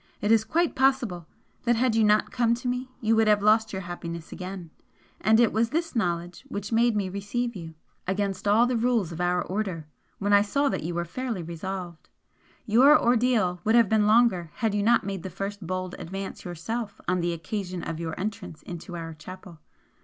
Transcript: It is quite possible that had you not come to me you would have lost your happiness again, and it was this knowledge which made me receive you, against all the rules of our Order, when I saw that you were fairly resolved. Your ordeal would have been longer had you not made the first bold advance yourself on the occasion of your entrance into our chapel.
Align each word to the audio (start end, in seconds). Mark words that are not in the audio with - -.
It 0.19 0.31
is 0.31 0.43
quite 0.43 0.75
possible 0.75 1.27
that 1.65 1.75
had 1.75 1.93
you 1.95 2.03
not 2.03 2.31
come 2.31 2.55
to 2.55 2.67
me 2.67 2.89
you 3.01 3.15
would 3.15 3.27
have 3.27 3.43
lost 3.43 3.71
your 3.71 3.83
happiness 3.83 4.31
again, 4.31 4.71
and 5.19 5.39
it 5.39 5.53
was 5.53 5.69
this 5.69 5.95
knowledge 5.95 6.43
which 6.47 6.71
made 6.71 6.95
me 6.95 7.07
receive 7.07 7.55
you, 7.55 7.75
against 8.07 8.47
all 8.47 8.65
the 8.65 8.75
rules 8.75 9.11
of 9.11 9.21
our 9.21 9.43
Order, 9.43 9.85
when 10.17 10.33
I 10.33 10.41
saw 10.41 10.69
that 10.69 10.81
you 10.81 10.95
were 10.95 11.05
fairly 11.05 11.43
resolved. 11.43 12.09
Your 12.65 12.99
ordeal 12.99 13.61
would 13.63 13.75
have 13.75 13.89
been 13.89 14.07
longer 14.07 14.49
had 14.55 14.73
you 14.73 14.81
not 14.81 15.03
made 15.05 15.21
the 15.21 15.29
first 15.29 15.67
bold 15.67 15.93
advance 15.99 16.45
yourself 16.45 16.99
on 17.07 17.21
the 17.21 17.31
occasion 17.31 17.83
of 17.83 17.99
your 17.99 18.19
entrance 18.19 18.63
into 18.63 18.95
our 18.97 19.13
chapel. 19.13 19.59